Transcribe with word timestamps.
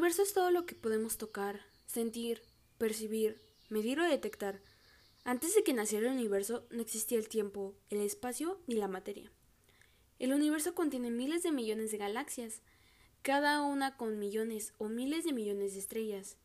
universo 0.00 0.22
es 0.22 0.32
todo 0.32 0.50
lo 0.50 0.64
que 0.64 0.74
podemos 0.74 1.18
tocar, 1.18 1.60
sentir, 1.84 2.40
percibir, 2.78 3.38
medir 3.68 4.00
o 4.00 4.08
detectar. 4.08 4.62
Antes 5.24 5.54
de 5.54 5.62
que 5.62 5.74
naciera 5.74 6.06
el 6.06 6.14
universo 6.14 6.66
no 6.70 6.80
existía 6.80 7.18
el 7.18 7.28
tiempo, 7.28 7.76
el 7.90 8.00
espacio 8.00 8.62
ni 8.66 8.76
la 8.76 8.88
materia. 8.88 9.30
El 10.18 10.32
universo 10.32 10.74
contiene 10.74 11.10
miles 11.10 11.42
de 11.42 11.52
millones 11.52 11.90
de 11.90 11.98
galaxias, 11.98 12.62
cada 13.20 13.60
una 13.60 13.98
con 13.98 14.18
millones 14.18 14.72
o 14.78 14.88
miles 14.88 15.24
de 15.24 15.34
millones 15.34 15.74
de 15.74 15.80
estrellas. 15.80 16.38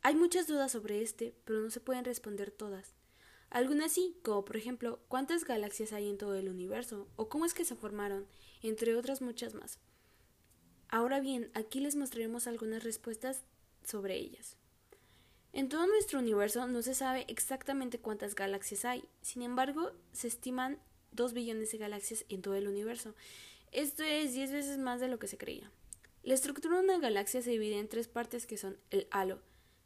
Hay 0.00 0.14
muchas 0.14 0.46
dudas 0.46 0.72
sobre 0.72 1.02
este, 1.02 1.34
pero 1.44 1.60
no 1.60 1.70
se 1.70 1.80
pueden 1.80 2.06
responder 2.06 2.50
todas. 2.50 2.94
Algunas 3.50 3.92
sí, 3.92 4.18
como 4.22 4.46
por 4.46 4.56
ejemplo, 4.56 4.98
cuántas 5.08 5.44
galaxias 5.44 5.92
hay 5.92 6.08
en 6.08 6.16
todo 6.16 6.36
el 6.36 6.48
universo, 6.48 7.06
o 7.16 7.28
cómo 7.28 7.44
es 7.44 7.52
que 7.52 7.66
se 7.66 7.76
formaron, 7.76 8.26
entre 8.62 8.96
otras 8.96 9.20
muchas 9.20 9.52
más. 9.52 9.78
Ahora 10.90 11.20
bien, 11.20 11.50
aquí 11.54 11.80
les 11.80 11.96
mostraremos 11.96 12.46
algunas 12.46 12.82
respuestas 12.82 13.42
sobre 13.84 14.16
ellas. 14.16 14.56
En 15.52 15.68
todo 15.68 15.86
nuestro 15.86 16.18
universo 16.18 16.66
no 16.66 16.82
se 16.82 16.94
sabe 16.94 17.24
exactamente 17.28 17.98
cuántas 17.98 18.34
galaxias 18.34 18.84
hay, 18.84 19.04
sin 19.22 19.42
embargo, 19.42 19.92
se 20.12 20.28
estiman 20.28 20.78
2 21.12 21.32
billones 21.32 21.72
de 21.72 21.78
galaxias 21.78 22.24
en 22.28 22.42
todo 22.42 22.54
el 22.54 22.68
universo. 22.68 23.14
Esto 23.72 24.02
es 24.02 24.34
10 24.34 24.52
veces 24.52 24.78
más 24.78 25.00
de 25.00 25.08
lo 25.08 25.18
que 25.18 25.28
se 25.28 25.38
creía. 25.38 25.70
La 26.22 26.34
estructura 26.34 26.76
de 26.76 26.84
una 26.84 26.98
galaxia 26.98 27.42
se 27.42 27.50
divide 27.50 27.78
en 27.78 27.88
tres 27.88 28.08
partes 28.08 28.46
que 28.46 28.56
son 28.56 28.76
el 28.90 29.06
halo, 29.10 29.40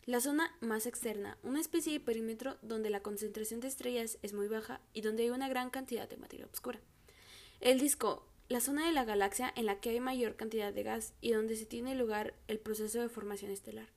la 0.05 0.20
zona 0.20 0.56
más 0.60 0.86
externa, 0.86 1.38
una 1.42 1.60
especie 1.60 1.92
de 1.92 2.00
perímetro 2.00 2.58
donde 2.62 2.91
la 2.91 3.02
concentración 3.02 3.60
de 3.60 3.69
estrellas 3.69 4.19
es 4.22 4.32
muy 4.32 4.48
baja 4.48 4.80
y 4.92 5.02
donde 5.02 5.22
hay 5.22 5.30
una 5.30 5.48
gran 5.48 5.70
cantidad 5.70 6.08
de 6.08 6.16
materia 6.16 6.48
oscura. 6.52 6.80
El 7.60 7.78
disco, 7.78 8.27
la 8.52 8.61
zona 8.61 8.87
de 8.87 8.92
la 8.92 9.05
galaxia 9.05 9.52
en 9.56 9.66
la 9.66 9.80
que 9.80 9.91
hay 9.91 10.01
mayor 10.01 10.37
cantidad 10.37 10.73
de 10.73 10.83
gas 10.83 11.15
y 11.20 11.33
donde 11.33 11.56
se 11.56 11.65
tiene 11.65 11.95
lugar 11.95 12.34
el 12.48 12.59
proceso 12.59 13.01
de 13.01 13.09
formación 13.09 13.51
estelar. 13.51 13.88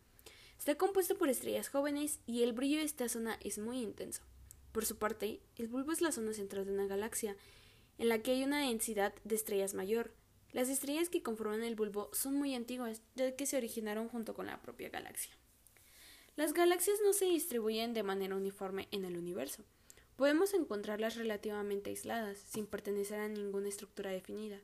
Está 0.58 0.76
compuesto 0.76 1.18
por 1.18 1.30
estrellas 1.30 1.68
jóvenes 1.68 2.20
y 2.26 2.44
el 2.44 2.54
brillo 2.54 2.78
de 2.78 2.86
esta 2.86 3.10
zona 3.10 3.38
es 3.44 3.58
muy 3.58 3.82
intenso. 3.82 4.22
Por 4.72 4.86
su 4.86 4.98
parte, 4.98 5.42
el 5.58 5.68
bulbo 5.68 5.92
es 5.92 6.00
la 6.00 6.14
zona 6.14 6.34
central 6.34 6.66
de 6.66 6.72
una 6.72 6.88
galaxia, 6.88 7.36
en 7.98 8.08
la 8.08 8.20
que 8.20 8.32
hay 8.32 8.44
una 8.44 8.68
densidad 8.68 9.14
de 9.26 9.36
estrellas 9.36 9.74
mayor, 9.74 10.14
las 10.54 10.70
estrellas 10.70 11.10
que 11.10 11.22
conforman 11.22 11.64
el 11.64 11.76
bulbo 11.76 12.10
son 12.14 12.36
muy 12.36 12.56
antiguas, 12.56 13.02
ya 13.16 13.36
que 13.36 13.46
se 13.46 13.58
originaron 13.58 14.08
junto 14.08 14.34
con 14.34 14.46
la 14.46 14.62
propia 14.62 14.88
galaxia. 14.88 15.34
Las 16.38 16.54
galaxias 16.54 16.98
no 17.04 17.12
se 17.12 17.26
distribuyen 17.26 17.94
de 17.94 18.04
manera 18.04 18.38
uniforme 18.38 18.88
en 18.92 19.04
el 19.04 19.18
universo. 19.18 19.66
Podemos 20.16 20.54
encontrarlas 20.54 21.16
relativamente 21.16 21.90
aisladas, 21.90 22.38
sin 22.38 22.68
pertenecer 22.68 23.20
a 23.20 23.28
ninguna 23.28 23.70
estructura 23.70 24.12
definida, 24.12 24.60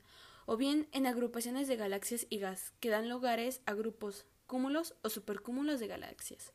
o 0.46 0.58
bien 0.58 0.88
en 0.92 1.06
agrupaciones 1.06 1.68
de 1.68 1.76
galaxias 1.76 2.28
y 2.30 2.40
gas, 2.40 2.74
que 2.80 2.90
dan 2.90 3.10
lugares 3.10 3.62
a 3.66 3.74
grupos, 3.74 4.26
cúmulos 4.48 4.96
o 5.02 5.10
supercúmulos 5.10 5.80
de 5.80 5.88
galaxias. 5.88 6.54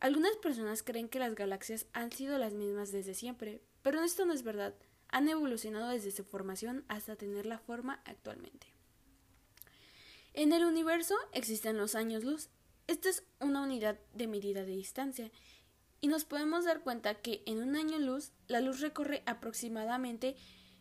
Algunas 0.00 0.36
personas 0.36 0.82
creen 0.82 1.08
que 1.08 1.18
las 1.18 1.34
galaxias 1.34 1.86
han 1.92 2.12
sido 2.12 2.38
las 2.38 2.54
mismas 2.54 2.92
desde 2.92 3.14
siempre, 3.14 3.60
pero 3.82 4.02
esto 4.02 4.24
no 4.24 4.32
es 4.32 4.42
verdad 4.42 4.74
han 5.10 5.28
evolucionado 5.28 5.88
desde 5.90 6.10
su 6.10 6.24
formación 6.24 6.84
hasta 6.88 7.16
tener 7.16 7.46
la 7.46 7.58
forma 7.58 8.00
actualmente. 8.04 8.68
En 10.32 10.52
el 10.52 10.64
universo 10.64 11.14
existen 11.32 11.76
los 11.76 11.94
años 11.94 12.24
luz. 12.24 12.48
Esta 12.86 13.08
es 13.08 13.24
una 13.40 13.62
unidad 13.62 13.98
de 14.14 14.28
medida 14.28 14.64
de 14.64 14.72
distancia 14.72 15.30
y 16.00 16.08
nos 16.08 16.24
podemos 16.24 16.64
dar 16.64 16.82
cuenta 16.82 17.14
que 17.14 17.42
en 17.46 17.62
un 17.62 17.76
año 17.76 17.98
luz 17.98 18.32
la 18.48 18.60
luz 18.60 18.80
recorre 18.80 19.22
aproximadamente 19.26 20.36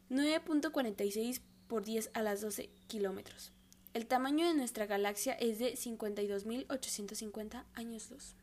9.46 0.10 1.42
por 1.68 1.84
10 1.84 2.12
a 2.14 2.22
las 2.22 2.42
12 2.42 2.70
kilómetros. 2.88 3.54
El 3.94 4.06
tamaño 4.06 4.48
de 4.48 4.54
nuestra 4.54 4.86
galaxia 4.86 5.34
es 5.34 5.60
de 5.60 5.74
52.850 5.74 7.66
años 7.74 8.10
luz. 8.12 8.36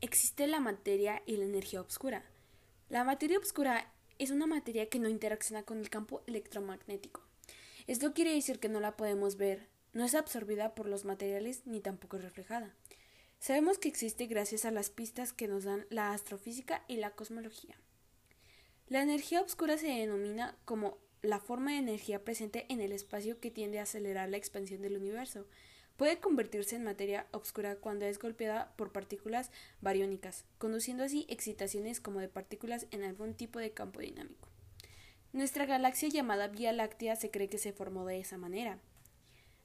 Existe 0.00 0.46
la 0.46 0.60
materia 0.60 1.22
y 1.26 1.36
la 1.36 1.44
energía 1.44 1.80
oscura. 1.80 2.24
La 2.88 3.04
materia 3.04 3.38
oscura 3.38 3.92
es 4.18 4.30
una 4.30 4.46
materia 4.46 4.88
que 4.88 4.98
no 4.98 5.08
interacciona 5.08 5.62
con 5.62 5.78
el 5.78 5.90
campo 5.90 6.22
electromagnético. 6.26 7.22
Esto 7.86 8.12
quiere 8.12 8.34
decir 8.34 8.60
que 8.60 8.68
no 8.68 8.80
la 8.80 8.96
podemos 8.96 9.36
ver, 9.36 9.68
no 9.92 10.04
es 10.04 10.14
absorbida 10.14 10.74
por 10.74 10.88
los 10.88 11.04
materiales 11.04 11.66
ni 11.66 11.80
tampoco 11.80 12.16
es 12.16 12.24
reflejada. 12.24 12.74
Sabemos 13.44 13.76
que 13.76 13.88
existe 13.88 14.24
gracias 14.24 14.64
a 14.64 14.70
las 14.70 14.88
pistas 14.88 15.34
que 15.34 15.48
nos 15.48 15.64
dan 15.64 15.84
la 15.90 16.14
astrofísica 16.14 16.82
y 16.88 16.96
la 16.96 17.10
cosmología. 17.10 17.76
La 18.88 19.02
energía 19.02 19.42
oscura 19.42 19.76
se 19.76 19.88
denomina 19.88 20.56
como 20.64 20.96
la 21.20 21.40
forma 21.40 21.72
de 21.72 21.76
energía 21.76 22.24
presente 22.24 22.64
en 22.70 22.80
el 22.80 22.90
espacio 22.90 23.40
que 23.40 23.50
tiende 23.50 23.78
a 23.78 23.82
acelerar 23.82 24.30
la 24.30 24.38
expansión 24.38 24.80
del 24.80 24.96
universo, 24.96 25.46
Puede 25.98 26.20
convertirse 26.20 26.74
en 26.74 26.84
materia 26.84 27.26
oscura 27.32 27.76
cuando 27.76 28.06
es 28.06 28.18
golpeada 28.18 28.72
por 28.76 28.92
partículas 28.92 29.50
bariónicas, 29.82 30.44
conduciendo 30.56 31.04
así 31.04 31.26
excitaciones 31.28 32.00
como 32.00 32.20
de 32.20 32.28
partículas 32.28 32.86
en 32.92 33.04
algún 33.04 33.34
tipo 33.34 33.58
de 33.58 33.72
campo 33.72 34.00
dinámico. 34.00 34.48
Nuestra 35.32 35.66
galaxia 35.66 36.08
llamada 36.08 36.48
Vía 36.48 36.72
Láctea 36.72 37.14
se 37.14 37.30
cree 37.30 37.48
que 37.48 37.58
se 37.58 37.72
formó 37.72 38.06
de 38.06 38.18
esa 38.18 38.38
manera. 38.38 38.80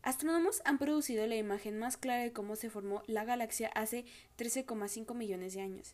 Astrónomos 0.02 0.62
han 0.64 0.78
producido 0.78 1.28
la 1.28 1.36
imagen 1.36 1.78
más 1.78 1.98
clara 1.98 2.24
de 2.24 2.32
cómo 2.32 2.56
se 2.56 2.70
formó 2.70 3.04
la 3.06 3.26
galaxia 3.26 3.68
hace 3.76 4.06
13,5 4.38 5.14
millones 5.14 5.54
de 5.54 5.62
años, 5.62 5.94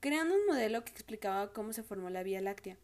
creando 0.00 0.34
un 0.34 0.46
modelo 0.46 0.84
que 0.84 0.92
explicaba 0.92 1.52
cómo 1.52 1.72
se 1.72 1.82
formó 1.82 2.08
la 2.08 2.22
Vía 2.22 2.40
Láctea. 2.40 2.76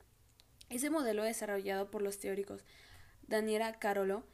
Ese 0.69 0.91
modelo 0.91 1.23
desarrollado 1.23 1.91
por 1.91 2.03
los 2.03 2.19
teóricos 2.19 2.65
Daniela 3.29 3.79
Carolo, 3.79 4.25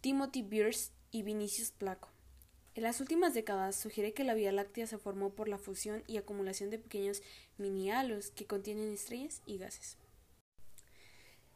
Timothy 0.00 0.42
Bierce 0.42 0.92
y 1.10 1.22
Vinicius 1.22 1.70
Placo. 1.70 2.08
En 2.74 2.84
las 2.84 3.00
últimas 3.00 3.34
décadas 3.34 3.76
sugiere 3.76 4.14
que 4.14 4.24
la 4.24 4.34
Vía 4.34 4.52
Láctea 4.52 4.86
se 4.86 4.98
formó 4.98 5.34
por 5.34 5.48
la 5.48 5.58
fusión 5.58 6.02
y 6.06 6.16
acumulación 6.16 6.70
de 6.70 6.78
pequeños 6.78 7.22
mini-halos 7.58 8.30
que 8.30 8.46
contienen 8.46 8.92
estrellas 8.92 9.42
y 9.44 9.58
gases. 9.58 9.98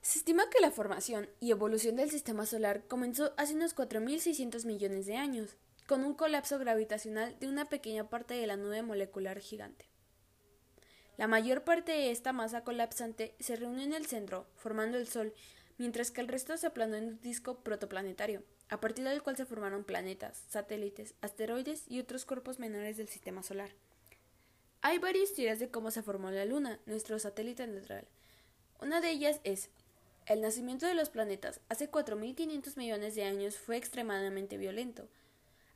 Se 0.02 0.18
estima 0.18 0.50
que 0.50 0.60
la 0.60 0.72
formación 0.72 1.30
y 1.38 1.52
evolución 1.52 1.94
del 1.94 2.10
sistema 2.10 2.44
solar 2.44 2.82
comenzó 2.88 3.32
hace 3.36 3.54
unos 3.54 3.76
4.600 3.76 4.66
millones 4.66 5.06
de 5.06 5.16
años, 5.16 5.56
con 5.86 6.02
un 6.02 6.14
colapso 6.14 6.58
gravitacional 6.58 7.38
de 7.38 7.46
una 7.46 7.68
pequeña 7.68 8.10
parte 8.10 8.34
de 8.34 8.48
la 8.48 8.56
nube 8.56 8.82
molecular 8.82 9.38
gigante. 9.38 9.86
La 11.18 11.28
mayor 11.28 11.62
parte 11.62 11.92
de 11.92 12.10
esta 12.10 12.32
masa 12.32 12.64
colapsante 12.64 13.36
se 13.38 13.54
reunió 13.54 13.84
en 13.84 13.92
el 13.92 14.06
centro, 14.06 14.48
formando 14.56 14.98
el 14.98 15.06
Sol, 15.06 15.34
mientras 15.78 16.10
que 16.10 16.20
el 16.20 16.26
resto 16.26 16.56
se 16.56 16.66
aplanó 16.66 16.96
en 16.96 17.04
un 17.04 17.20
disco 17.20 17.60
protoplanetario, 17.60 18.42
a 18.70 18.80
partir 18.80 19.04
del 19.04 19.22
cual 19.22 19.36
se 19.36 19.46
formaron 19.46 19.84
planetas, 19.84 20.42
satélites, 20.48 21.14
asteroides 21.20 21.84
y 21.86 22.00
otros 22.00 22.24
cuerpos 22.24 22.58
menores 22.58 22.96
del 22.96 23.08
sistema 23.08 23.44
solar. 23.44 23.70
Hay 24.80 24.98
varias 24.98 25.32
teorías 25.32 25.60
de 25.60 25.70
cómo 25.70 25.92
se 25.92 26.02
formó 26.02 26.32
la 26.32 26.44
Luna, 26.44 26.80
nuestro 26.86 27.20
satélite 27.20 27.69
neutral. 27.69 28.08
Una 28.80 29.00
de 29.00 29.10
ellas 29.10 29.40
es 29.44 29.70
el 30.26 30.40
nacimiento 30.40 30.86
de 30.86 30.94
los 30.94 31.10
planetas 31.10 31.60
hace 31.68 31.90
4.500 31.90 32.76
millones 32.76 33.14
de 33.14 33.24
años 33.24 33.56
fue 33.56 33.76
extremadamente 33.76 34.56
violento. 34.56 35.08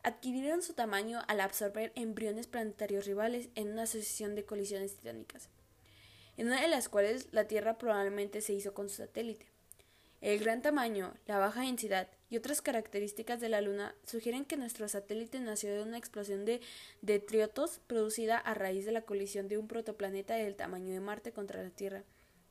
Adquirieron 0.03 0.63
su 0.63 0.75
tamaño 0.75 1.21
al 1.27 1.41
absorber 1.41 1.93
embriones 1.97 2.47
planetarios 2.47 3.07
rivales 3.07 3.49
en 3.57 3.73
una 3.73 3.87
sucesión 3.87 4.37
de 4.37 4.45
colisiones 4.45 4.95
titánicas, 4.97 5.49
en 6.37 6.47
una 6.47 6.61
de 6.61 6.69
las 6.69 6.89
cuales 6.89 7.29
la 7.33 7.49
Tierra 7.49 7.77
probablemente 7.77 8.41
se 8.41 8.53
hizo 8.53 8.73
con 8.73 8.89
su 8.89 8.97
satélite. 8.97 9.47
El 10.21 10.39
gran 10.39 10.63
tamaño, 10.63 11.13
la 11.27 11.39
baja 11.39 11.63
densidad 11.63 12.09
y 12.31 12.37
otras 12.37 12.63
características 12.63 13.41
de 13.41 13.49
la 13.49 13.61
Luna 13.61 13.95
sugieren 14.07 14.45
que 14.45 14.57
nuestro 14.57 14.89
satélite 14.89 15.41
nació 15.41 15.75
de 15.75 15.83
una 15.83 15.99
explosión 15.99 16.45
de 16.45 16.61
detritos 17.03 17.81
producida 17.87 18.39
a 18.39 18.55
raíz 18.55 18.87
de 18.87 18.93
la 18.93 19.03
colisión 19.03 19.49
de 19.49 19.59
un 19.59 19.69
protoplaneta 19.69 20.35
del 20.35 20.57
tamaño 20.57 20.95
de 20.95 21.01
Marte 21.01 21.33
contra 21.33 21.63
la 21.63 21.71
Tierra, 21.71 22.05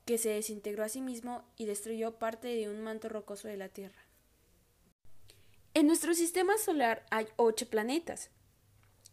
que 0.06 0.18
se 0.18 0.30
desintegró 0.30 0.84
a 0.84 0.90
sí 0.90 1.02
mismo 1.02 1.44
y 1.58 1.66
destruyó 1.66 2.20
parte 2.20 2.48
de 2.48 2.70
un 2.70 2.82
manto 2.82 3.10
rocoso 3.10 3.48
de 3.48 3.58
la 3.58 3.70
Tierra. 3.70 4.06
En 5.74 5.88
nuestro 5.88 6.14
sistema 6.14 6.58
solar 6.58 7.06
hay 7.12 7.28
ocho 7.36 7.68
planetas. 7.70 8.30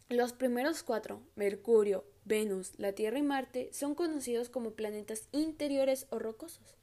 Los 0.07 0.31
primeros 0.33 0.83
cuatro, 0.83 1.21
Mercurio, 1.35 2.05
Venus, 2.23 2.71
la 2.77 2.93
Tierra 2.93 3.17
y 3.17 3.23
Marte, 3.23 3.69
son 3.73 3.95
conocidos 3.95 4.49
como 4.49 4.71
planetas 4.71 5.27
interiores 5.31 6.07
o 6.09 6.19
rocosos. 6.19 6.77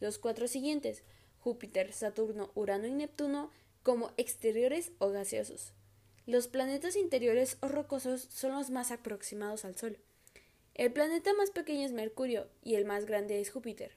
Los 0.00 0.18
cuatro 0.18 0.48
siguientes, 0.48 1.04
Júpiter, 1.38 1.92
Saturno, 1.92 2.50
Urano 2.54 2.86
y 2.86 2.92
Neptuno 2.92 3.50
como 3.82 4.12
exteriores 4.16 4.92
o 4.98 5.10
gaseosos. 5.10 5.72
Los 6.26 6.46
planetas 6.46 6.96
interiores 6.96 7.56
o 7.60 7.68
rocosos 7.68 8.28
son 8.30 8.52
los 8.52 8.70
más 8.70 8.90
aproximados 8.90 9.64
al 9.64 9.76
Sol. 9.76 9.98
El 10.74 10.90
planeta 10.90 11.34
más 11.34 11.50
pequeño 11.50 11.84
es 11.84 11.92
Mercurio 11.92 12.48
y 12.62 12.76
el 12.76 12.86
más 12.86 13.04
grande 13.04 13.40
es 13.40 13.50
Júpiter. 13.50 13.92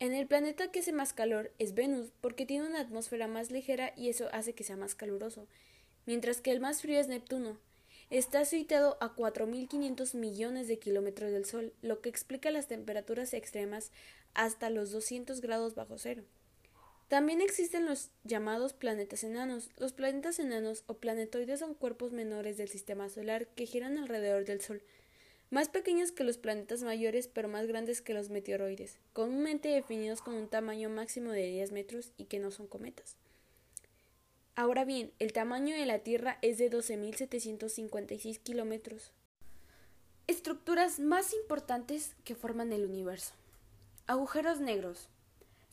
En 0.00 0.12
el 0.12 0.26
planeta 0.26 0.72
que 0.72 0.80
hace 0.80 0.92
más 0.92 1.12
calor 1.12 1.52
es 1.60 1.74
Venus 1.74 2.12
porque 2.20 2.46
tiene 2.46 2.66
una 2.66 2.80
atmósfera 2.80 3.28
más 3.28 3.52
ligera 3.52 3.92
y 3.96 4.08
eso 4.08 4.28
hace 4.32 4.54
que 4.54 4.64
sea 4.64 4.76
más 4.76 4.96
caluroso, 4.96 5.46
mientras 6.04 6.40
que 6.40 6.50
el 6.50 6.58
más 6.58 6.82
frío 6.82 6.98
es 6.98 7.06
Neptuno. 7.06 7.60
Está 8.10 8.44
situado 8.44 8.98
a 9.00 9.14
4.500 9.14 10.16
millones 10.16 10.66
de 10.66 10.80
kilómetros 10.80 11.30
del 11.30 11.44
Sol, 11.44 11.72
lo 11.80 12.00
que 12.00 12.08
explica 12.08 12.50
las 12.50 12.66
temperaturas 12.66 13.32
extremas 13.32 13.92
hasta 14.34 14.70
los 14.70 14.90
200 14.90 15.40
grados 15.40 15.76
bajo 15.76 15.96
cero. 15.96 16.24
También 17.08 17.40
existen 17.40 17.86
los 17.86 18.10
llamados 18.24 18.72
planetas 18.72 19.22
enanos. 19.22 19.70
Los 19.76 19.92
planetas 19.92 20.38
enanos 20.40 20.82
o 20.86 20.94
planetoides 20.94 21.60
son 21.60 21.74
cuerpos 21.74 22.12
menores 22.12 22.56
del 22.56 22.68
sistema 22.68 23.08
solar 23.08 23.46
que 23.46 23.66
giran 23.66 23.96
alrededor 23.96 24.44
del 24.44 24.60
Sol, 24.60 24.82
más 25.50 25.68
pequeños 25.68 26.12
que 26.12 26.24
los 26.24 26.38
planetas 26.38 26.82
mayores 26.82 27.28
pero 27.28 27.48
más 27.48 27.66
grandes 27.66 28.00
que 28.00 28.14
los 28.14 28.30
meteoroides, 28.30 28.98
comúnmente 29.12 29.68
definidos 29.68 30.20
con 30.20 30.34
un 30.34 30.48
tamaño 30.48 30.88
máximo 30.90 31.30
de 31.30 31.46
10 31.46 31.72
metros 31.72 32.12
y 32.16 32.24
que 32.24 32.38
no 32.38 32.50
son 32.50 32.66
cometas. 32.66 33.16
Ahora 34.56 34.84
bien, 34.84 35.12
el 35.18 35.32
tamaño 35.32 35.74
de 35.74 35.84
la 35.84 35.98
Tierra 35.98 36.38
es 36.40 36.58
de 36.58 36.70
12.756 36.70 38.38
kilómetros. 38.38 39.12
Estructuras 40.28 41.00
más 41.00 41.34
importantes 41.34 42.14
que 42.24 42.36
forman 42.36 42.72
el 42.72 42.86
universo. 42.86 43.34
Agujeros 44.06 44.60
negros. 44.60 45.08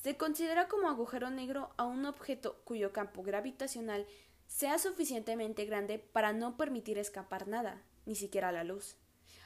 Se 0.01 0.17
considera 0.17 0.67
como 0.67 0.89
agujero 0.89 1.29
negro 1.29 1.69
a 1.77 1.83
un 1.83 2.05
objeto 2.05 2.59
cuyo 2.63 2.91
campo 2.91 3.21
gravitacional 3.21 4.07
sea 4.47 4.79
suficientemente 4.79 5.65
grande 5.65 5.99
para 5.99 6.33
no 6.33 6.57
permitir 6.57 6.97
escapar 6.97 7.47
nada, 7.47 7.83
ni 8.07 8.15
siquiera 8.15 8.51
la 8.51 8.63
luz. 8.63 8.97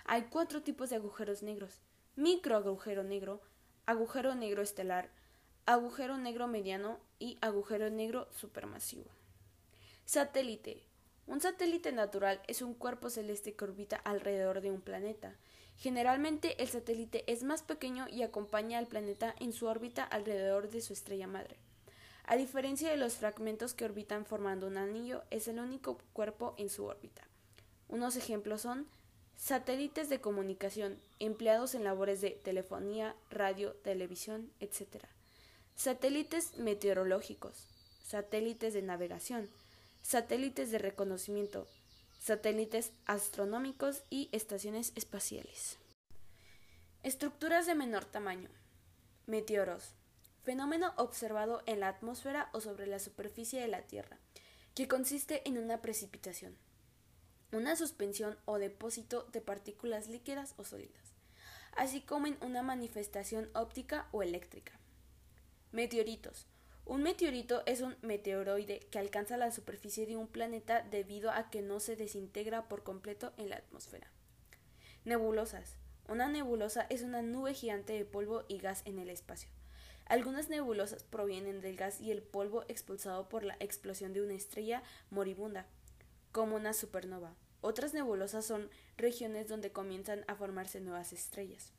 Hay 0.08 0.26
cuatro 0.30 0.62
tipos 0.62 0.92
de 0.92 0.98
agujeros 0.98 1.42
negros. 1.42 1.82
Microagujero 2.16 3.04
negro, 3.04 3.42
agujero 3.88 4.36
negro 4.36 4.62
estelar, 4.62 5.10
agujero 5.66 6.20
negro 6.20 6.48
mediano 6.48 7.00
y 7.18 7.40
agujero 7.42 7.90
negro 7.90 8.28
supermasivo. 8.32 9.10
Satélite. 10.06 10.84
Un 11.26 11.42
satélite 11.42 11.92
natural 11.92 12.40
es 12.48 12.62
un 12.62 12.76
cuerpo 12.76 13.10
celeste 13.10 13.56
que 13.56 13.66
orbita 13.66 13.96
alrededor 13.96 14.62
de 14.62 14.70
un 14.70 14.82
planeta. 14.82 15.36
Generalmente 15.76 16.62
el 16.62 16.68
satélite 16.68 17.24
es 17.26 17.42
más 17.42 17.64
pequeño 17.64 18.08
y 18.08 18.22
acompaña 18.22 18.78
al 18.78 18.86
planeta 18.86 19.34
en 19.40 19.54
su 19.54 19.66
órbita 19.66 20.04
alrededor 20.04 20.70
de 20.70 20.82
su 20.82 20.94
estrella 20.94 21.26
madre. 21.26 21.58
A 22.26 22.36
diferencia 22.36 22.92
de 22.92 22.98
los 22.98 23.16
fragmentos 23.16 23.74
que 23.74 23.86
orbitan 23.86 24.28
formando 24.28 24.68
un 24.68 24.78
anillo, 24.78 25.24
es 25.32 25.48
el 25.48 25.60
único 25.60 25.98
cuerpo 26.14 26.54
en 26.60 26.70
su 26.70 26.86
órbita. 26.86 27.24
Unos 27.88 28.16
ejemplos 28.18 28.62
son 28.62 28.88
satélites 29.38 30.10
de 30.10 30.22
comunicación 30.22 31.00
empleados 31.20 31.76
en 31.76 31.84
labores 31.84 32.22
de 32.22 32.32
telefonía, 32.32 33.16
radio, 33.30 33.74
televisión, 33.84 34.52
etc. 34.60 35.06
Satélites 35.76 36.58
meteorológicos, 36.58 37.68
satélites 38.04 38.74
de 38.74 38.82
navegación, 38.82 39.50
satélites 40.02 40.72
de 40.72 40.78
reconocimiento, 40.78 41.68
satélites 42.20 42.92
astronómicos 43.06 44.04
y 44.10 44.30
estaciones 44.32 44.94
espaciales. 44.96 45.78
Estructuras 47.04 47.68
de 47.68 47.76
menor 47.76 48.06
tamaño. 48.06 48.50
Meteoros. 49.28 49.94
Fenómeno 50.44 50.94
observado 50.98 51.62
en 51.66 51.80
la 51.80 51.88
atmósfera 51.88 52.50
o 52.54 52.62
sobre 52.62 52.88
la 52.88 53.00
superficie 53.00 53.62
de 53.62 53.68
la 53.68 53.82
Tierra, 53.82 54.18
que 54.76 54.88
consiste 54.88 55.48
en 55.48 55.58
una 55.58 55.82
precipitación, 55.82 56.56
una 57.52 57.76
suspensión 57.76 58.38
o 58.46 58.60
depósito 58.60 59.24
de 59.32 59.42
partículas 59.42 60.08
líquidas 60.08 60.54
o 60.58 60.64
sólidas, 60.64 61.14
así 61.76 62.02
como 62.02 62.28
en 62.28 62.38
una 62.42 62.64
manifestación 62.64 63.50
óptica 63.54 64.08
o 64.12 64.24
eléctrica. 64.24 64.80
Meteoritos 65.72 66.48
un 66.86 67.02
meteorito 67.02 67.64
es 67.66 67.82
un 67.82 67.96
meteoroide 68.04 68.80
que 68.92 69.00
alcanza 69.00 69.38
la 69.38 69.52
superficie 69.52 70.06
de 70.06 70.16
un 70.16 70.28
planeta 70.28 70.84
debido 70.84 71.32
a 71.32 71.50
que 71.50 71.64
no 71.64 71.80
se 71.80 71.96
desintegra 71.96 72.70
por 72.70 72.84
completo 72.84 73.34
en 73.38 73.50
la 73.50 73.56
atmósfera. 73.56 74.08
Nebulosas. 75.04 75.78
Una 76.08 76.30
nebulosa 76.30 76.86
es 76.92 77.02
una 77.02 77.24
nube 77.24 77.56
gigante 77.56 77.94
de 77.94 78.06
polvo 78.06 78.44
y 78.48 78.60
gas 78.60 78.84
en 78.86 79.00
el 79.00 79.10
espacio. 79.10 79.50
Algunas 80.06 80.50
nebulosas 80.50 81.04
provienen 81.04 81.62
del 81.62 81.76
gas 81.76 82.00
y 82.00 82.12
el 82.12 82.22
polvo 82.22 82.64
expulsado 82.68 83.28
por 83.30 83.44
la 83.44 83.58
explosión 83.60 84.14
de 84.14 84.22
una 84.22 84.36
estrella 84.36 84.84
moribunda, 85.10 85.66
como 86.36 86.58
una 86.58 86.74
supernova. 86.74 87.34
Otras 87.62 87.94
nebulosas 87.94 88.46
son 88.46 88.70
regiones 88.98 89.48
donde 89.48 89.72
comienzan 89.72 90.26
a 90.28 90.36
formarse 90.36 90.82
nuevas 90.82 91.14
estrellas. 91.14 91.72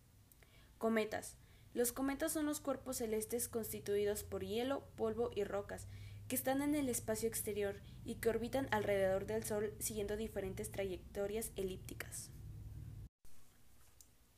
Cometas. 0.79 1.37
Los 1.75 1.93
cometas 1.93 2.33
son 2.33 2.47
los 2.47 2.61
cuerpos 2.61 2.97
celestes 2.97 3.51
constituidos 3.51 4.25
por 4.25 4.43
hielo, 4.47 4.89
polvo 4.97 5.31
y 5.35 5.45
rocas, 5.45 5.89
que 6.27 6.37
están 6.37 6.63
en 6.63 6.75
el 6.75 6.89
espacio 6.89 7.29
exterior 7.29 7.83
y 8.03 8.15
que 8.15 8.31
orbitan 8.31 8.67
alrededor 8.71 9.27
del 9.27 9.45
Sol 9.45 9.75
siguiendo 9.79 10.17
diferentes 10.17 10.73
trayectorias 10.73 11.53
elípticas. 11.57 12.31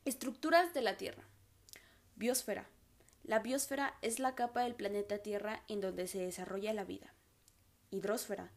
Estructuras 0.03 0.73
de 0.73 0.81
la 0.81 0.97
Tierra. 0.97 1.23
Biosfera. 2.17 2.67
La 3.23 3.39
biosfera 3.39 3.97
es 4.01 4.19
la 4.19 4.35
capa 4.35 4.63
del 4.63 4.75
planeta 4.75 5.19
Tierra 5.19 5.63
en 5.69 5.79
donde 5.79 6.07
se 6.07 6.19
desarrolla 6.19 6.73
la 6.73 6.83
vida. 6.83 7.13
Hidrosfera. 7.89 8.51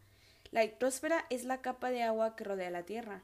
La 0.53 0.63
hidrosfera 0.63 1.25
es 1.31 1.45
la 1.45 1.63
capa 1.63 1.89
de 1.89 2.03
agua 2.03 2.35
que 2.35 2.43
rodea 2.43 2.69
la 2.69 2.83
Tierra. 2.83 3.23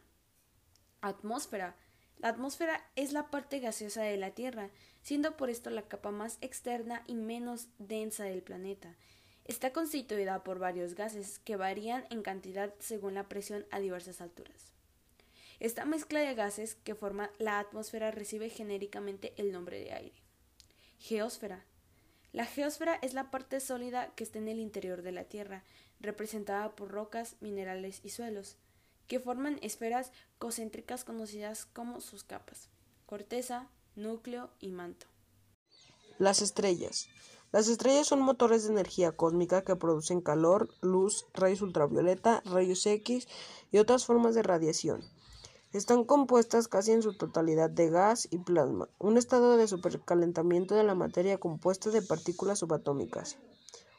Atmósfera. 1.02 1.76
La 2.18 2.30
atmósfera 2.30 2.84
es 2.96 3.14
la 3.14 3.30
parte 3.30 3.60
gaseosa 3.60 4.02
de 4.02 4.18
la 4.18 4.32
Tierra 4.32 4.72
siendo 5.04 5.38
por 5.38 5.52
esto 5.52 5.70
la 5.70 5.84
capa 5.84 6.10
más 6.10 6.40
externa 6.42 7.04
y 7.06 7.14
menos 7.14 7.68
densa 7.78 8.24
del 8.24 8.42
planeta. 8.42 8.96
Está 9.46 9.72
constituida 9.74 10.44
por 10.44 10.58
varios 10.58 10.96
gases 10.96 11.38
que 11.38 11.56
varían 11.56 12.04
en 12.10 12.24
cantidad 12.24 12.74
según 12.80 13.14
la 13.14 13.30
presión 13.30 13.64
a 13.70 13.80
diversas 13.80 14.22
alturas. 14.22 14.74
Esta 15.60 15.86
mezcla 15.86 16.22
de 16.22 16.34
gases 16.34 16.74
que 16.74 16.96
forma 16.96 17.30
la 17.38 17.60
atmósfera 17.60 18.10
recibe 18.10 18.50
genéricamente 18.50 19.36
el 19.38 19.52
nombre 19.52 19.80
de 19.80 19.94
aire. 19.94 20.24
Geósfera. 20.98 21.64
La 22.32 22.46
geósfera 22.46 22.96
es 23.02 23.14
la 23.14 23.32
parte 23.32 23.60
sólida 23.60 24.14
que 24.16 24.24
está 24.24 24.38
en 24.38 24.48
el 24.48 24.60
interior 24.60 25.02
de 25.02 25.12
la 25.12 25.24
Tierra, 25.24 25.64
representada 26.00 26.76
por 26.76 26.92
rocas, 26.92 27.36
minerales 27.40 28.02
y 28.04 28.10
suelos, 28.10 28.58
que 29.08 29.20
forman 29.20 29.58
esferas 29.64 30.12
concéntricas 30.38 31.04
conocidas 31.04 31.66
como 31.66 32.02
sus 32.02 32.24
capas. 32.24 32.70
Corteza, 33.08 33.68
núcleo 33.96 34.52
y 34.60 34.72
manto. 34.72 35.08
Las 36.20 36.42
estrellas. 36.42 37.08
Las 37.52 37.68
estrellas 37.68 38.06
son 38.06 38.22
motores 38.22 38.64
de 38.64 38.74
energía 38.74 39.12
cósmica 39.12 39.64
que 39.64 39.76
producen 39.76 40.22
calor, 40.22 40.70
luz, 40.82 41.26
rayos 41.34 41.64
ultravioleta, 41.64 42.44
rayos 42.46 42.86
X 42.86 43.28
y 43.72 43.80
otras 43.80 44.06
formas 44.06 44.36
de 44.36 44.44
radiación. 44.44 45.02
Están 45.72 46.04
compuestas 46.04 46.68
casi 46.68 46.94
en 46.94 47.04
su 47.04 47.16
totalidad 47.16 47.70
de 47.70 47.92
gas 47.92 48.28
y 48.32 48.40
plasma, 48.40 48.90
un 48.98 49.20
estado 49.20 49.56
de 49.56 49.68
supercalentamiento 49.68 50.74
de 50.74 50.84
la 50.84 50.96
materia 50.96 51.40
compuesta 51.40 51.92
de 51.92 52.02
partículas 52.02 52.58
subatómicas. 52.58 53.38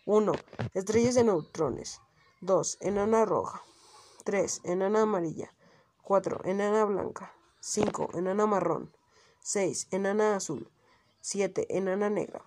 1. 0.04 0.32
Estrellas 0.74 1.14
de 1.14 1.22
neutrones. 1.22 2.00
2. 2.40 2.78
Enana 2.80 3.24
roja. 3.24 3.62
3. 4.24 4.62
Enana 4.64 5.02
amarilla. 5.02 5.54
4. 6.02 6.40
Enana 6.44 6.84
blanca. 6.86 7.32
5. 7.60 8.10
Enana 8.14 8.46
marrón. 8.46 8.90
6. 9.38 9.86
Enana 9.92 10.34
azul. 10.34 10.68
7. 11.20 11.76
Enana 11.78 12.10
negra. 12.10 12.42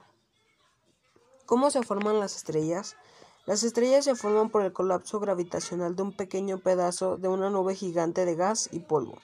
¿Cómo 1.45 1.71
se 1.71 1.81
forman 1.81 2.19
las 2.19 2.36
estrellas? 2.36 2.97
Las 3.45 3.63
estrellas 3.63 4.05
se 4.05 4.15
forman 4.15 4.50
por 4.50 4.63
el 4.63 4.71
colapso 4.71 5.19
gravitacional 5.19 5.97
de 5.97 6.03
un 6.03 6.15
pequeño 6.15 6.59
pedazo 6.59 7.17
de 7.17 7.27
una 7.27 7.50
nube 7.50 7.75
gigante 7.75 8.23
de 8.23 8.35
gas 8.35 8.69
y 8.71 8.79
polvo. 8.79 9.17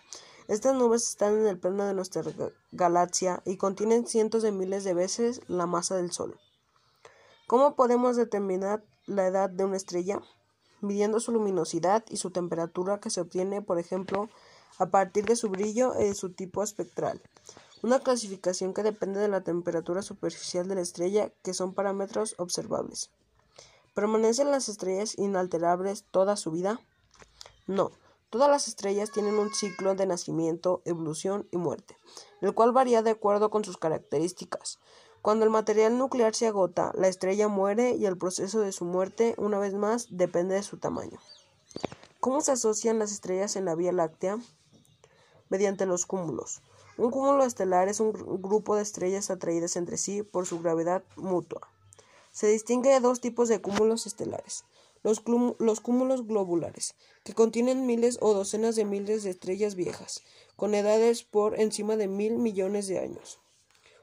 Estas 0.50 0.76
nubes 0.76 1.08
están 1.08 1.38
en 1.38 1.48
el 1.48 1.58
plano 1.58 1.86
de 1.86 1.94
nuestra 1.94 2.24
galaxia 2.74 3.42
y 3.46 3.56
contienen 3.56 4.08
cientos 4.08 4.44
de 4.44 4.52
miles 4.52 4.84
de 4.84 4.94
veces 4.94 5.40
la 5.48 5.68
masa 5.68 5.96
del 5.96 6.12
Sol. 6.12 6.38
¿Cómo 7.48 7.76
podemos 7.76 8.18
determinar 8.18 8.84
la 9.06 9.26
edad 9.26 9.50
de 9.50 9.64
una 9.64 9.78
estrella? 9.78 10.20
Midiendo 10.82 11.22
su 11.22 11.32
luminosidad 11.32 12.04
y 12.10 12.18
su 12.18 12.32
temperatura 12.32 13.00
que 13.00 13.10
se 13.10 13.22
obtiene, 13.22 13.62
por 13.62 13.80
ejemplo, 13.80 14.28
a 14.80 14.88
partir 14.88 15.24
de 15.28 15.38
su 15.38 15.48
brillo 15.48 15.94
y 15.98 16.04
de 16.04 16.14
su 16.14 16.34
tipo 16.34 16.62
espectral. 16.62 17.22
Una 17.84 18.02
clasificación 18.02 18.74
que 18.74 18.84
depende 18.84 19.22
de 19.22 19.30
la 19.30 19.46
temperatura 19.46 20.02
superficial 20.02 20.68
de 20.68 20.76
la 20.76 20.82
estrella, 20.82 21.32
que 21.42 21.54
son 21.54 21.74
parámetros 21.74 22.36
observables. 22.38 23.12
¿Permanecen 24.00 24.50
las 24.50 24.70
estrellas 24.70 25.18
inalterables 25.18 26.06
toda 26.10 26.38
su 26.38 26.52
vida? 26.52 26.80
No. 27.68 27.92
Todas 28.30 28.50
las 28.50 28.70
estrellas 28.70 29.12
tienen 29.12 29.38
un 29.38 29.54
ciclo 29.54 29.94
de 29.94 30.06
nacimiento, 30.06 30.82
evolución 30.86 31.50
y 31.52 31.58
muerte, 31.58 31.98
el 32.40 32.54
cual 32.54 32.72
varía 32.72 33.02
de 33.02 33.10
acuerdo 33.10 33.50
con 33.50 33.66
sus 33.66 33.76
características. 33.76 34.80
Cuando 35.22 35.44
el 35.44 35.52
material 35.52 35.98
nuclear 35.98 36.34
se 36.34 36.48
agota, 36.48 36.94
la 36.96 37.10
estrella 37.10 37.50
muere 37.50 37.92
y 37.92 38.06
el 38.06 38.18
proceso 38.18 38.62
de 38.62 38.72
su 38.72 38.86
muerte, 38.86 39.36
una 39.38 39.60
vez 39.60 39.74
más, 39.74 40.08
depende 40.12 40.56
de 40.56 40.64
su 40.64 40.78
tamaño. 40.78 41.20
¿Cómo 42.22 42.40
se 42.40 42.54
asocian 42.54 43.00
las 43.00 43.12
estrellas 43.12 43.58
en 43.58 43.66
la 43.66 43.76
Vía 43.76 43.92
Láctea? 43.92 44.40
mediante 45.50 45.86
los 45.86 46.06
cúmulos. 46.06 46.62
Un 46.96 47.12
cúmulo 47.12 47.44
estelar 47.44 47.90
es 47.90 48.00
un 48.00 48.14
grupo 48.14 48.78
de 48.78 48.82
estrellas 48.82 49.30
atraídas 49.30 49.76
entre 49.76 49.98
sí 49.98 50.24
por 50.24 50.46
su 50.46 50.62
gravedad 50.62 51.04
mutua. 51.18 51.68
Se 52.40 52.48
distingue 52.48 52.92
de 52.92 53.02
dos 53.02 53.20
tipos 53.20 53.50
de 53.50 53.60
cúmulos 53.60 54.08
estelares. 54.08 54.64
Los, 55.04 55.24
los, 55.60 55.82
cúmulos 55.82 56.26
globulares, 56.26 56.96
que 57.26 57.34
contienen 57.34 57.86
miles 57.86 58.18
o 58.22 58.34
docenas 58.34 58.78
de 58.78 58.86
miles 58.86 59.24
de 59.24 59.32
estrellas 59.32 59.76
viejas, 59.76 60.24
con 60.56 60.74
edades 60.74 61.24
por 61.24 61.60
encima 61.60 61.98
de 61.98 62.08
mil 62.08 62.38
millones 62.38 62.88
de 62.88 63.00
años. 63.00 63.42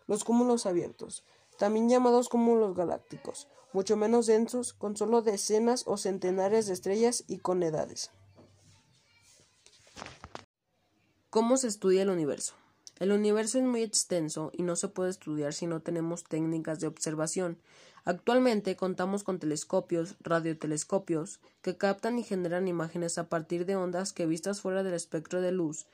Los 0.06 0.22
cúmulos 0.22 0.66
abiertos, 0.66 1.24
también 1.56 1.88
llamados 1.88 2.28
cúmulos 2.28 2.76
galácticos, 2.76 3.48
mucho 3.72 3.96
menos 3.96 4.26
densos, 4.26 4.74
con 4.74 4.98
solo 4.98 5.22
decenas 5.22 5.84
o 5.86 5.96
centenares 5.96 6.66
de 6.66 6.74
estrellas 6.74 7.24
y 7.26 7.38
con 7.38 7.62
edades. 7.62 8.10
¿Cómo 11.30 11.56
se 11.56 11.68
estudia 11.68 12.02
el 12.02 12.10
universo? 12.10 12.52
El 12.98 13.12
universo 13.12 13.58
es 13.58 13.64
muy 13.64 13.82
extenso 13.82 14.50
y 14.54 14.62
no 14.62 14.74
se 14.74 14.88
puede 14.88 15.10
estudiar 15.10 15.52
si 15.52 15.66
no 15.66 15.80
tenemos 15.80 16.24
técnicas 16.24 16.80
de 16.80 16.86
observación. 16.86 17.58
Actualmente 18.06 18.76
contamos 18.76 19.24
con 19.24 19.40
telescopios, 19.40 20.14
radiotelescopios, 20.20 21.40
que 21.60 21.76
captan 21.76 22.20
y 22.20 22.22
generan 22.22 22.68
imágenes 22.68 23.18
a 23.18 23.28
partir 23.28 23.66
de 23.66 23.74
ondas 23.74 24.12
que 24.12 24.26
vistas 24.26 24.60
fuera 24.60 24.84
del 24.84 24.94
espectro 24.94 25.40
de 25.40 25.50
luz, 25.50 25.86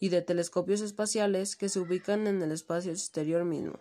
y 0.00 0.08
de 0.08 0.22
telescopios 0.22 0.80
espaciales 0.80 1.54
que 1.54 1.68
se 1.68 1.80
ubican 1.80 2.26
en 2.26 2.40
el 2.40 2.50
espacio 2.50 2.92
exterior 2.92 3.44
mismo. 3.44 3.78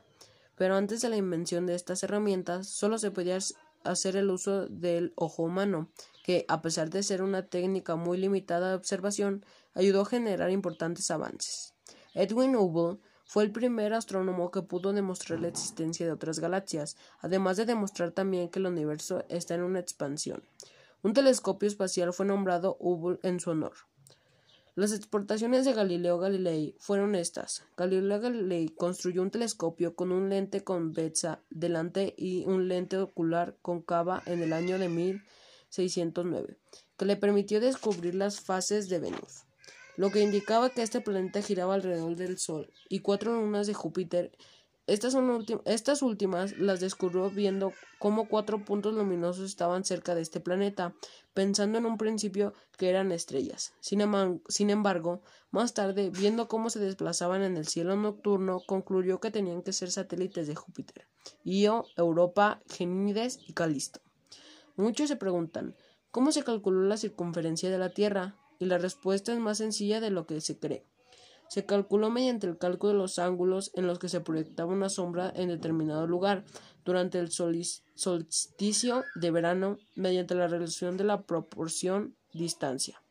Pero 0.58 0.76
antes 0.76 1.02
de 1.02 1.08
la 1.08 1.16
invención 1.16 1.66
de 1.66 1.76
estas 1.76 2.04
herramientas, 2.04 2.68
solo 2.68 2.98
se 2.98 3.12
podía 3.12 3.38
hacer 3.86 4.18
el 4.18 4.30
uso 4.30 4.68
del 4.68 5.14
ojo 5.16 5.44
humano, 5.44 5.90
que, 6.22 6.44
a 6.50 6.62
pesar 6.62 6.90
de 6.90 7.02
ser 7.02 7.22
una 7.22 7.48
técnica 7.48 7.96
muy 7.96 8.18
limitada 8.18 8.70
de 8.70 8.76
observación, 8.76 9.46
ayudó 9.74 10.02
a 10.02 10.06
generar 10.06 10.52
importantes 10.52 11.10
avances. 11.12 11.74
Edwin 12.14 12.58
Hubble 12.58 13.00
fue 13.26 13.44
el 13.44 13.52
primer 13.52 13.94
astrónomo 13.94 14.52
que 14.52 14.62
pudo 14.62 14.94
demostrar 14.94 15.40
la 15.40 15.48
existencia 15.48 16.06
de 16.06 16.12
otras 16.12 16.40
galaxias, 16.40 16.96
además 17.20 17.58
de 17.58 17.66
demostrar 17.66 18.12
también 18.12 18.50
que 18.50 18.60
el 18.60 18.68
universo 18.68 19.26
está 19.30 19.56
en 19.56 19.64
una 19.64 19.80
expansión. 19.80 20.44
Un 21.02 21.14
telescopio 21.14 21.68
espacial 21.68 22.14
fue 22.14 22.28
nombrado 22.28 22.78
Hubble 22.80 23.20
en 23.24 23.40
su 23.40 23.50
honor. 23.50 23.74
Las 24.76 24.92
exportaciones 24.92 25.66
de 25.66 25.74
Galileo 25.74 26.20
Galilei 26.20 26.76
fueron 26.80 27.16
estas. 27.16 27.64
Galileo 27.78 28.20
Galilei 28.20 28.70
construyó 28.70 29.22
un 29.22 29.32
telescopio 29.32 29.96
con 29.96 30.12
un 30.12 30.30
lente 30.30 30.64
convexa 30.64 31.42
delante 31.50 32.14
y 32.18 32.46
un 32.46 32.68
lente 32.68 32.98
ocular 32.98 33.58
concava 33.62 34.22
en 34.26 34.44
el 34.44 34.54
año 34.54 34.78
de 34.78 34.90
1609, 34.90 36.58
que 36.98 37.06
le 37.06 37.16
permitió 37.16 37.60
descubrir 37.60 38.16
las 38.16 38.42
fases 38.42 38.88
de 38.90 39.00
Venus 39.00 39.45
lo 39.98 40.12
que 40.12 40.22
indicaba 40.22 40.70
que 40.70 40.82
este 40.82 41.02
planeta 41.02 41.42
giraba 41.42 41.76
alrededor 41.76 42.16
del 42.16 42.38
Sol 42.38 42.72
y 42.90 43.00
cuatro 43.00 43.34
lunas 43.34 43.68
de 43.68 43.74
Júpiter. 43.74 44.32
Estas, 44.88 45.14
son 45.14 45.44
estas 45.66 46.04
últimas 46.04 46.60
las 46.60 46.80
descubrió 46.80 47.32
viendo 47.32 47.74
cómo 47.98 48.28
cuatro 48.28 48.64
puntos 48.64 48.94
luminosos 48.94 49.50
estaban 49.50 49.84
cerca 49.84 50.14
de 50.14 50.22
este 50.22 50.40
planeta, 50.40 50.94
pensando 51.34 51.80
en 51.80 51.88
un 51.88 51.98
principio 51.98 52.54
que 52.78 52.90
eran 52.90 53.12
estrellas. 53.12 53.74
Sin, 53.80 54.04
sin 54.48 54.70
embargo, 54.70 55.24
más 55.50 55.74
tarde, 55.74 56.12
viendo 56.12 56.48
cómo 56.48 56.70
se 56.70 56.80
desplazaban 56.80 57.42
en 57.42 57.58
el 57.58 57.68
cielo 57.68 57.96
nocturno, 57.96 58.62
concluyó 58.68 59.20
que 59.20 59.32
tenían 59.32 59.64
que 59.64 59.74
ser 59.74 59.90
satélites 59.90 60.46
de 60.48 60.54
Júpiter, 60.54 61.08
Io, 61.44 61.86
Europa, 61.98 62.62
Genídes 62.70 63.40
y 63.48 63.54
Calisto. 63.54 64.02
Muchos 64.76 65.08
se 65.08 65.16
preguntan, 65.16 65.76
¿cómo 66.12 66.32
se 66.32 66.44
calculó 66.44 66.84
la 66.84 66.98
circunferencia 66.98 67.72
de 67.72 67.80
la 67.80 67.90
Tierra? 67.90 68.36
Y 68.60 68.66
la 68.66 68.78
respuesta 68.78 69.34
es 69.34 69.40
más 69.40 69.58
sencilla 69.58 70.00
de 70.00 70.10
lo 70.10 70.26
que 70.26 70.42
se 70.42 70.58
cree. 70.58 70.86
Se 71.48 71.66
calculó 71.66 72.10
mediante 72.10 72.48
el 72.48 72.58
cálculo 72.58 72.94
de 72.94 73.00
los 73.00 73.20
ángulos 73.20 73.72
en 73.76 73.88
los 73.88 74.00
que 74.00 74.10
se 74.10 74.22
proyectaba 74.22 74.74
una 74.74 74.90
sombra 74.90 75.32
en 75.36 75.50
determinado 75.50 76.08
lugar 76.08 76.44
durante 76.84 77.20
el 77.20 77.32
solsticio 77.32 79.04
de 79.16 79.32
verano 79.32 79.78
mediante 79.96 80.36
la 80.36 80.48
relación 80.48 80.98
de 80.98 81.04
la 81.04 81.22
proporción 81.22 82.16
distancia. 82.34 83.02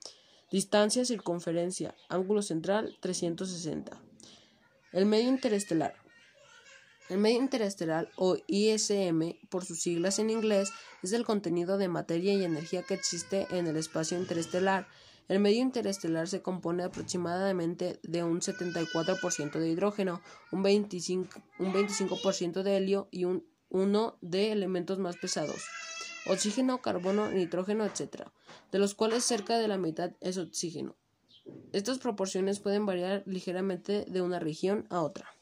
Distancia, 0.51 1.05
circunferencia, 1.05 1.95
ángulo 2.09 2.43
central 2.43 2.97
360. 3.01 4.01
El 4.93 5.07
medio 5.07 5.29
interestelar. 5.29 5.95
El 7.09 7.19
medio 7.19 7.39
interestelar 7.39 8.09
o 8.17 8.37
ISM, 8.47 9.37
por 9.51 9.65
sus 9.65 9.81
siglas 9.83 10.19
en 10.19 10.31
inglés, 10.31 10.71
es 11.03 11.13
el 11.13 11.25
contenido 11.25 11.77
de 11.77 11.89
materia 11.89 12.33
y 12.35 12.45
energía 12.45 12.83
que 12.83 12.95
existe 12.95 13.47
en 13.51 13.67
el 13.67 13.77
espacio 13.77 14.19
interestelar 14.19 14.87
el 15.29 15.41
medio 15.41 15.63
interestelar 15.63 16.29
se 16.29 16.43
compone 16.43 16.85
aproximadamente 16.85 17.99
de 18.03 18.23
un 18.23 18.41
74% 18.41 19.59
de 19.59 19.71
hidrógeno, 19.71 20.21
un 20.53 20.63
25%, 20.63 22.63
de 22.63 22.77
helio 22.77 23.09
y 23.11 23.25
un 23.25 23.47
1 23.71 24.19
de 24.21 24.53
elementos 24.53 24.99
más 24.99 25.17
pesados, 25.17 25.65
oxígeno, 26.27 26.83
carbono, 26.83 27.31
nitrógeno, 27.31 27.85
etc., 27.85 28.29
de 28.71 28.79
los 28.79 28.95
cuales 28.95 29.25
cerca 29.25 29.59
de 29.59 29.69
la 29.69 29.79
mitad 29.79 30.13
es 30.21 30.39
oxígeno. 30.39 30.97
Estas 31.73 31.99
proporciones 31.99 32.61
pueden 32.61 32.87
variar 32.87 33.23
ligeramente 33.27 34.07
de 34.09 34.23
una 34.23 34.39
región 34.39 34.87
a 34.91 35.01
otra. 35.01 35.34